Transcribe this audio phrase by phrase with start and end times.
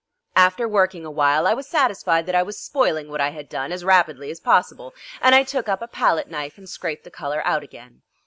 [0.35, 3.71] After working a while I was satisfied that I was spoiling what I had done
[3.71, 7.43] as rapidly as possible, and I took up a palette knife and scraped the colour
[7.45, 8.01] out again.